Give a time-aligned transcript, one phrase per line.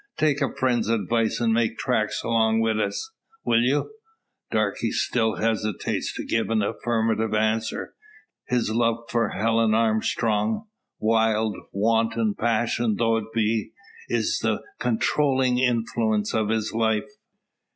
[0.17, 3.11] Take a friend's advice, and make tracks along wi' us.
[3.45, 3.91] Will you?"
[4.49, 7.93] Darke still hesitates to give an affirmative answer.
[8.47, 10.65] His love for Helen Armstrong
[10.97, 13.73] wild, wanton passion though it be
[14.09, 17.05] is the controlling influence of his life.